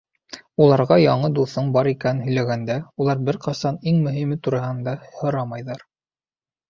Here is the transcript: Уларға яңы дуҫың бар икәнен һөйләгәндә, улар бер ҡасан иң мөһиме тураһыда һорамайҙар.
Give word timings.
Уларға 0.67 0.95
яңы 1.01 1.29
дуҫың 1.39 1.67
бар 1.75 1.89
икәнен 1.91 2.25
һөйләгәндә, 2.29 2.79
улар 3.05 3.21
бер 3.29 3.41
ҡасан 3.47 3.79
иң 3.93 4.01
мөһиме 4.09 4.39
тураһыда 4.49 4.99
һорамайҙар. 5.21 5.87